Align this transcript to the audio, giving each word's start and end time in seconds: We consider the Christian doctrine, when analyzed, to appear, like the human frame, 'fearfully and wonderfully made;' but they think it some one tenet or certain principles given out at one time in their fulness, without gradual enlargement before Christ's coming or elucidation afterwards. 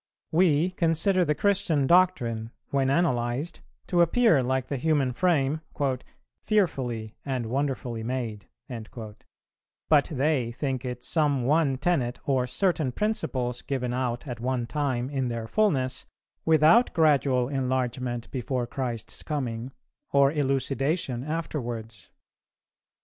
We 0.31 0.71
consider 0.71 1.23
the 1.23 1.35
Christian 1.35 1.85
doctrine, 1.85 2.49
when 2.71 2.89
analyzed, 2.89 3.59
to 3.85 4.01
appear, 4.01 4.41
like 4.41 4.65
the 4.65 4.77
human 4.77 5.13
frame, 5.13 5.61
'fearfully 6.41 7.17
and 7.23 7.45
wonderfully 7.45 8.01
made;' 8.01 8.47
but 9.87 10.05
they 10.05 10.51
think 10.53 10.83
it 10.83 11.03
some 11.03 11.43
one 11.43 11.77
tenet 11.77 12.17
or 12.25 12.47
certain 12.47 12.91
principles 12.91 13.61
given 13.61 13.93
out 13.93 14.25
at 14.27 14.39
one 14.39 14.65
time 14.65 15.07
in 15.11 15.27
their 15.27 15.47
fulness, 15.47 16.07
without 16.45 16.95
gradual 16.95 17.47
enlargement 17.47 18.31
before 18.31 18.65
Christ's 18.65 19.21
coming 19.21 19.71
or 20.11 20.31
elucidation 20.31 21.23
afterwards. 21.23 22.09